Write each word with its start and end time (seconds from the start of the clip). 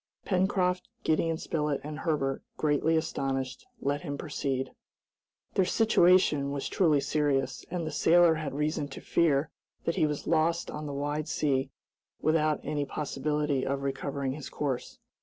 Pencroft, 0.25 0.87
Gideon 1.03 1.37
Spilett, 1.37 1.79
and 1.83 1.99
Herbert, 1.99 2.41
greatly 2.57 2.97
astonished, 2.97 3.67
let 3.81 4.01
him 4.01 4.17
proceed. 4.17 4.71
Their 5.53 5.63
situation 5.65 6.49
was 6.49 6.67
truly 6.67 6.99
serious, 6.99 7.63
and 7.69 7.85
the 7.85 7.91
sailor 7.91 8.33
had 8.33 8.55
reason 8.55 8.87
to 8.87 8.99
fear 8.99 9.51
that 9.85 9.97
he 9.97 10.07
was 10.07 10.25
lost 10.25 10.71
on 10.71 10.87
the 10.87 10.91
wide 10.91 11.27
sea 11.27 11.69
without 12.19 12.61
any 12.63 12.83
possibility 12.83 13.63
of 13.63 13.83
recovering 13.83 14.31
his 14.31 14.49
course. 14.49 14.97